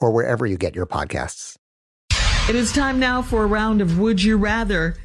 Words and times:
or 0.00 0.10
wherever 0.10 0.46
you 0.46 0.56
get 0.56 0.74
your 0.74 0.86
podcasts. 0.86 1.56
It 2.48 2.54
is 2.56 2.72
time 2.72 2.98
now 2.98 3.20
for 3.22 3.44
a 3.44 3.46
round 3.46 3.80
of 3.80 3.98
Would 3.98 4.22
You 4.22 4.36
Rather. 4.38 4.96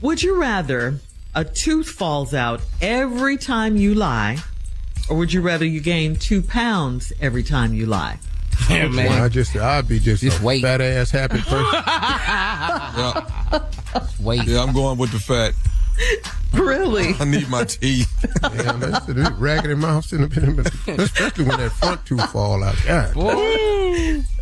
Would 0.00 0.22
you 0.22 0.40
rather 0.40 0.94
a 1.34 1.44
tooth 1.44 1.88
falls 1.88 2.34
out 2.34 2.60
every 2.80 3.36
time 3.36 3.76
you 3.76 3.94
lie, 3.94 4.38
or 5.08 5.16
would 5.16 5.32
you 5.32 5.40
rather 5.40 5.64
you 5.64 5.80
gain 5.80 6.16
two 6.16 6.42
pounds 6.42 7.12
every 7.20 7.42
time 7.42 7.74
you 7.74 7.86
lie? 7.86 8.18
Oh, 8.70 8.74
yeah, 8.74 8.88
man. 8.88 9.20
I 9.22 9.28
just, 9.28 9.56
I'd 9.56 9.88
be 9.88 9.98
just, 9.98 10.22
Just 10.22 10.40
a 10.40 10.44
wait. 10.44 10.62
fat 10.62 10.80
ass 10.80 11.10
happy 11.10 11.38
person. 11.40 11.64
Yeah, 11.74 13.64
Wait. 14.20 14.44
Yeah, 14.44 14.62
I'm 14.62 14.72
going 14.72 14.98
with 14.98 15.10
the 15.10 15.18
fat. 15.18 15.54
Really? 16.52 17.14
I 17.18 17.24
need 17.24 17.48
my 17.48 17.64
teeth. 17.64 18.10
yeah, 18.54 18.72
man, 18.72 18.94
it's 18.94 19.08
a 19.08 19.32
raggedy 19.34 19.74
mouth, 19.74 20.12
in 20.12 20.22
the 20.22 20.70
especially 20.98 21.44
when 21.46 21.58
that 21.58 21.72
front 21.72 22.04
tooth 22.06 22.30
fall 22.30 22.62
out. 22.62 22.76
God, 22.86 23.14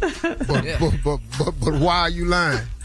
but, 0.01 0.47
but, 0.49 0.95
but, 1.05 1.21
but, 1.39 1.55
but 1.61 1.75
why 1.75 2.01
are 2.01 2.11
you 2.11 2.27
lying? 2.27 2.67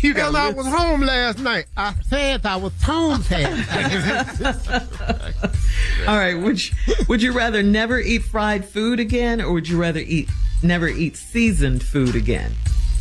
You 0.00 0.14
Hell, 0.14 0.34
I 0.34 0.50
was 0.50 0.66
home 0.66 1.02
last 1.02 1.38
night. 1.38 1.66
I 1.76 1.94
said 2.08 2.44
I 2.44 2.56
was 2.56 2.72
home 2.82 3.22
last. 3.30 4.66
All 6.08 6.16
right. 6.16 6.34
Would 6.34 6.64
you, 6.68 6.74
would 7.08 7.22
you 7.22 7.32
rather 7.32 7.62
never 7.62 8.00
eat 8.00 8.24
fried 8.24 8.64
food 8.64 8.98
again, 8.98 9.40
or 9.40 9.52
would 9.52 9.68
you 9.68 9.80
rather 9.80 10.00
eat 10.00 10.28
never 10.64 10.88
eat 10.88 11.16
seasoned 11.16 11.82
food 11.84 12.16
again? 12.16 12.52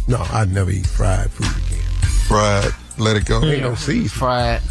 no, 0.07 0.23
I'd 0.31 0.51
never 0.53 0.69
eat 0.69 0.85
fried 0.85 1.31
food 1.31 1.47
again. 1.65 1.85
Fried. 2.27 2.71
Let 2.99 3.17
it 3.17 3.25
go. 3.25 3.43
Ain't 3.43 3.61
no 3.61 3.73
seasoning. 3.75 4.09
Fried. 4.09 4.61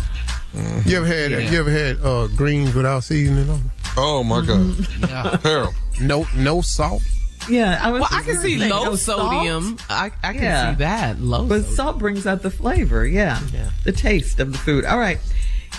You 0.85 0.99
ever 0.99 1.07
had, 1.07 1.31
you 1.31 1.59
ever 1.59 1.71
had 1.71 2.01
uh, 2.03 2.29
greens 2.29 2.75
without 2.75 3.03
seasoning 3.05 3.51
on? 3.51 3.71
Oh 3.97 4.23
my 4.23 4.45
God. 4.45 4.77
Yeah. 5.01 5.37
Terrible. 5.43 5.75
No, 6.01 6.27
no 6.37 6.61
salt. 6.61 7.03
Yeah, 7.49 7.79
I 7.83 7.91
was. 7.91 8.01
Well, 8.01 8.09
I 8.12 8.23
can 8.23 8.37
see 8.39 8.59
saying 8.59 8.71
low 8.71 8.84
no 8.84 8.97
salt, 8.97 9.21
sodium. 9.33 9.79
I, 9.89 10.11
I 10.23 10.33
can 10.33 10.43
Yeah. 10.43 10.71
see 10.73 10.79
that. 10.79 11.21
Low 11.21 11.45
But 11.47 11.61
sodium. 11.61 11.75
salt 11.77 11.99
brings 11.99 12.27
out 12.27 12.43
the 12.43 12.51
flavor, 12.51 13.07
yeah. 13.07 13.41
Yeah. 13.53 13.71
The 13.84 13.93
taste 13.93 14.41
of 14.41 14.53
the 14.53 14.59
food. 14.59 14.84
All 14.84 14.99
right. 14.99 15.19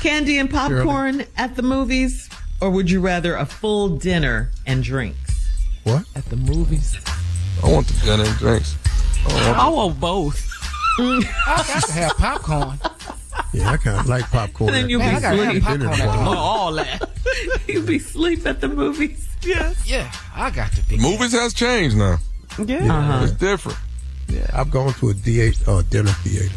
Candy 0.02 0.38
and 0.38 0.50
popcorn 0.50 1.26
at 1.38 1.56
the 1.56 1.64
movies, 1.64 2.30
or 2.62 2.70
would 2.70 2.90
you 2.92 3.02
rather 3.02 3.36
a 3.36 3.46
full 3.46 3.90
dinner 3.98 4.50
and 4.66 4.84
drinks? 4.84 5.48
What? 5.84 6.06
At 6.16 6.26
the 6.26 6.36
movies. 6.38 6.96
I 7.64 7.72
want 7.72 7.88
the 7.88 8.06
dinner 8.06 8.24
and 8.24 8.38
drinks. 8.38 8.76
Oh, 9.28 9.56
I 9.58 9.68
want 9.70 10.00
both. 10.00 10.44
I 11.00 11.24
got 11.68 11.84
to 11.86 11.92
have 11.94 12.12
popcorn. 12.18 12.80
Yeah, 13.58 13.72
I 13.72 13.78
kind 13.78 14.00
of 14.00 14.08
like 14.08 14.26
popcorn. 14.30 14.70
and 14.70 14.76
Then 14.84 14.90
you'll 14.90 15.00
Man, 15.00 15.20
be 15.22 15.26
I 15.28 15.36
sleep. 15.36 15.64
popcorn 15.64 15.82
at 15.84 15.98
the 15.98 16.06
movie. 16.24 16.38
all 16.38 16.74
that. 16.74 17.10
You'll 17.68 17.86
be 17.86 18.00
sleep 18.00 18.46
at 18.48 18.62
the 18.62 18.68
movies. 18.70 19.28
Yes. 19.44 19.88
Yeah, 19.88 20.12
I 20.36 20.50
got 20.50 20.72
to 20.74 20.82
be. 20.88 20.98
Movies 20.98 21.32
has 21.34 21.54
changed 21.54 21.98
now. 21.98 22.18
Yeah. 22.66 22.78
Uh-huh. 22.92 23.24
It's 23.26 23.34
different. 23.34 23.78
Yeah. 24.28 24.50
I've 24.54 24.72
gone 24.72 24.94
to 24.96 25.10
a 25.10 25.14
D- 25.14 25.54
uh, 25.68 25.82
dinner 25.90 26.12
theater. 26.24 26.56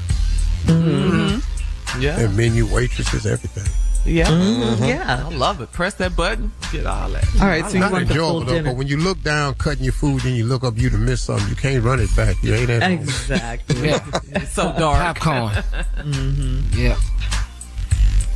Yeah. 1.99 2.21
And 2.21 2.37
menu 2.37 2.67
waitresses, 2.67 3.27
everything. 3.27 3.67
Yeah. 4.07 4.27
Mm-hmm. 4.29 4.85
Yeah. 4.85 5.27
I 5.27 5.35
love 5.35 5.61
it. 5.61 5.71
Press 5.73 5.95
that 5.95 6.17
button. 6.17 6.53
Get 6.73 6.87
all 6.87 7.11
that. 7.11 7.25
All 7.41 7.47
right. 7.47 7.65
So 7.67 7.75
you 7.75 7.81
Not 7.81 7.93
want 7.93 8.09
the 8.09 8.15
full 8.15 8.23
enjoyable 8.25 8.41
though, 8.47 8.53
dinner? 8.55 8.71
but 8.71 8.77
when 8.79 8.87
you 8.89 8.97
look 8.97 9.23
down 9.23 9.55
cutting 9.55 9.85
your 9.85 9.93
food 9.93 10.25
and 10.25 10.35
you 10.37 10.45
look 10.47 10.65
up, 10.65 10.79
you'd 10.79 10.93
have 10.93 11.01
missed 11.01 11.25
something. 11.25 11.49
You 11.49 11.55
can't 11.57 11.85
run 11.85 12.01
it 12.01 12.15
back. 12.17 12.43
You 12.43 12.55
ain't 12.55 12.71
at 12.71 12.83
home. 12.83 12.93
Exactly. 12.93 13.89
Yeah, 13.89 14.05
It's 14.31 14.53
so 14.53 14.73
dark. 14.79 15.19
popcorn. 15.19 15.63
Yeah. 16.75 16.99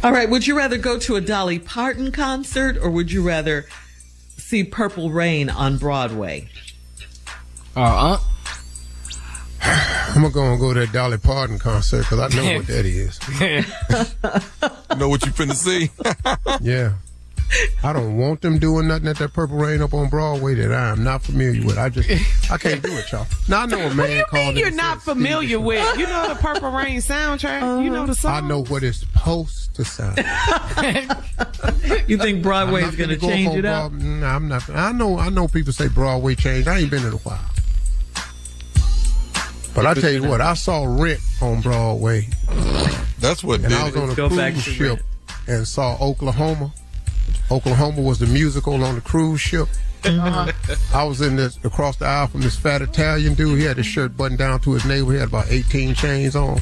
All 0.03 0.13
right. 0.13 0.29
Would 0.29 0.47
you 0.47 0.57
rather 0.57 0.77
go 0.77 0.99
to 0.99 1.17
a 1.17 1.21
Dolly 1.21 1.59
Parton 1.59 2.13
concert, 2.13 2.77
or 2.77 2.91
would 2.91 3.11
you 3.11 3.23
rather 3.27 3.65
see 4.37 4.63
Purple 4.65 5.11
Rain 5.11 5.49
on 5.49 5.79
Broadway? 5.79 6.49
Uh, 7.75 8.17
uh. 8.17 8.19
I'm 10.15 10.21
gonna 10.21 10.31
go 10.35 10.45
and 10.53 10.61
go 10.61 10.75
to 10.75 10.81
that 10.81 10.93
Dolly 10.93 11.17
Parton 11.17 11.59
concert 11.59 12.01
because 12.01 12.21
I 12.21 12.29
know 12.37 12.57
what 12.59 12.67
that 12.69 12.85
is. 12.85 13.19
You 14.94 15.00
know 15.00 15.09
what 15.09 15.27
you 15.27 15.32
finna 15.32 15.55
see? 15.55 15.91
Yeah. 16.65 16.93
I 17.84 17.93
don't 17.93 18.16
want 18.16 18.41
them 18.41 18.59
doing 18.59 18.88
nothing 18.88 19.06
at 19.06 19.19
that 19.19 19.32
Purple 19.34 19.56
Rain 19.59 19.82
up 19.82 19.93
on 19.93 20.09
Broadway 20.09 20.55
that 20.55 20.72
I 20.72 20.88
am 20.88 21.05
not 21.05 21.22
familiar 21.22 21.65
with. 21.65 21.77
I 21.78 21.88
just, 21.91 22.09
I 22.50 22.56
can't 22.56 22.82
do 22.82 22.91
it, 22.97 23.12
y'all. 23.12 23.27
Now 23.49 23.62
I 23.62 23.66
know 23.66 23.78
a 23.78 23.94
man 23.94 23.97
What 23.99 24.06
do 24.06 24.15
you 24.16 24.25
called 24.25 24.55
mean 24.55 24.56
you're 24.64 24.70
not 24.75 25.02
familiar 25.02 25.49
"Stevie, 25.58 25.62
with? 25.64 25.99
You 25.99 26.06
know 26.06 26.29
the 26.29 26.35
Purple 26.37 26.70
Rain 26.70 26.99
soundtrack? 27.00 27.85
You 27.85 27.91
know 27.91 28.06
the 28.06 28.14
song? 28.14 28.32
I 28.44 28.49
know 28.49 28.64
what 28.64 28.82
it's 28.82 29.00
supposed 29.00 29.75
to 29.75 29.85
sound. 29.85 30.19
You 32.08 32.19
think 32.19 32.43
Broadway 32.43 32.82
is 32.82 32.97
going 32.97 33.11
to 33.11 33.17
gonna 33.17 33.17
go 33.17 33.29
change 33.29 33.52
for 33.52 33.58
it 33.58 33.64
up? 33.64 33.90
Broad- 33.93 34.02
Nah, 34.02 34.35
I'm 34.37 34.49
not. 34.49 34.69
I 34.70 34.93
know. 34.93 35.19
I 35.19 35.29
know 35.29 35.47
people 35.49 35.73
say 35.73 35.88
Broadway 35.88 36.35
changed. 36.35 36.67
I 36.69 36.79
ain't 36.81 36.90
been 36.90 37.05
in 37.05 37.12
a 37.12 37.17
while. 37.17 37.40
But 39.75 39.87
I 39.87 39.94
tell 39.94 40.11
you 40.12 40.23
what, 40.25 40.40
I 40.40 40.55
saw 40.55 40.85
Rent 40.85 41.20
on 41.43 41.61
Broadway, 41.61 42.29
That's 43.25 43.43
what 43.43 43.61
and 43.61 43.71
did 43.71 43.79
I 43.79 43.85
was 43.85 43.97
it. 43.97 44.03
on 44.03 44.11
a 44.11 44.15
go 44.15 44.29
back 44.29 44.53
cruise 44.53 44.65
to 44.67 44.71
ship 44.71 45.00
and 45.47 45.67
saw 45.67 45.97
Oklahoma. 45.99 46.75
Oklahoma 47.50 48.03
was 48.03 48.19
the 48.19 48.26
musical 48.26 48.85
on 48.85 48.97
the 48.97 49.00
cruise 49.00 49.41
ship. 49.41 49.67
Uh-huh. 50.05 50.53
I 50.93 51.05
was 51.05 51.23
in 51.23 51.37
this 51.37 51.59
across 51.65 51.97
the 51.97 52.05
aisle 52.05 52.26
from 52.26 52.43
this 52.43 52.55
fat 52.56 52.82
Italian 52.82 53.32
dude. 53.32 53.59
He 53.59 53.65
had 53.65 53.79
his 53.79 53.87
shirt 53.87 54.15
buttoned 54.15 54.38
down 54.38 54.61
to 54.61 54.73
his 54.73 54.85
navel. 54.85 55.11
He 55.12 55.19
had 55.19 55.29
about 55.29 55.47
18 55.49 55.94
chains 55.94 56.37
on. 56.37 56.61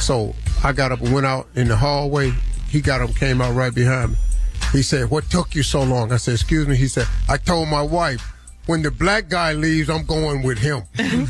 So 0.00 0.34
I 0.64 0.72
got 0.72 0.90
up 0.90 1.00
and 1.00 1.14
went 1.14 1.26
out 1.26 1.46
in 1.54 1.68
the 1.68 1.76
hallway. 1.76 2.32
He 2.68 2.80
got 2.80 3.00
up, 3.00 3.14
came 3.14 3.40
out 3.40 3.54
right 3.54 3.72
behind 3.72 4.12
me. 4.12 4.16
He 4.72 4.82
said, 4.82 5.10
"What 5.10 5.30
took 5.30 5.54
you 5.54 5.62
so 5.62 5.84
long?" 5.84 6.10
I 6.10 6.16
said, 6.16 6.34
"Excuse 6.34 6.66
me." 6.66 6.74
He 6.74 6.88
said, 6.88 7.06
"I 7.28 7.36
told 7.36 7.68
my 7.68 7.82
wife 7.82 8.33
when 8.66 8.82
the 8.82 8.90
black 8.90 9.28
guy 9.28 9.52
leaves, 9.52 9.90
I'm 9.90 10.04
going 10.04 10.42
with 10.42 10.58
him. 10.58 10.82
he 10.96 11.26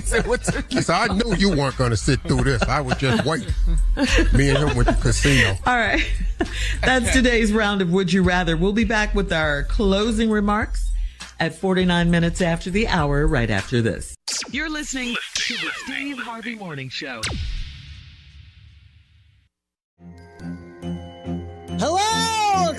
said, 0.00 0.26
"What 0.26 0.44
took 0.44 0.74
I 0.74 0.80
said, 0.80 1.10
I 1.10 1.14
knew 1.14 1.34
you 1.36 1.50
weren't 1.56 1.76
going 1.76 1.90
to 1.90 1.96
sit 1.96 2.20
through 2.22 2.44
this. 2.44 2.62
I 2.62 2.80
was 2.80 2.96
just 2.96 3.24
waiting. 3.24 3.52
Me 4.32 4.50
and 4.50 4.58
him 4.58 4.76
went 4.76 4.88
to 4.88 4.94
casino. 5.00 5.56
All 5.66 5.76
right. 5.76 6.04
That's 6.82 7.12
today's 7.12 7.52
round 7.52 7.82
of 7.82 7.90
Would 7.90 8.12
You 8.12 8.22
Rather. 8.22 8.56
We'll 8.56 8.72
be 8.72 8.84
back 8.84 9.14
with 9.14 9.32
our 9.32 9.64
closing 9.64 10.30
remarks 10.30 10.92
at 11.40 11.54
49 11.54 12.10
minutes 12.10 12.40
after 12.40 12.70
the 12.70 12.86
hour, 12.88 13.26
right 13.26 13.50
after 13.50 13.82
this. 13.82 14.14
You're 14.50 14.70
listening 14.70 15.16
to 15.34 15.54
the 15.54 15.70
Steve 15.84 16.18
Harvey 16.18 16.54
Morning 16.54 16.88
Show. 16.88 17.20